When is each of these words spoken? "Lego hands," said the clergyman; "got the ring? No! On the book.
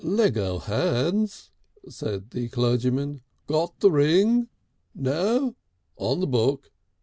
"Lego 0.03 0.57
hands," 0.57 1.51
said 1.87 2.31
the 2.31 2.49
clergyman; 2.49 3.21
"got 3.45 3.81
the 3.81 3.91
ring? 3.91 4.49
No! 4.95 5.55
On 5.95 6.19
the 6.19 6.25
book. 6.25 6.71